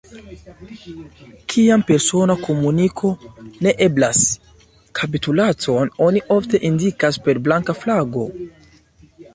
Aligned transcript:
Kiam 1.53 1.83
persona 1.89 2.35
komuniko 2.47 3.11
ne 3.67 3.75
eblas, 3.87 4.25
kapitulacon 5.01 5.93
oni 6.09 6.27
ofte 6.39 6.65
indikas 6.73 7.23
per 7.29 7.45
blanka 7.49 7.79
flago. 7.85 8.27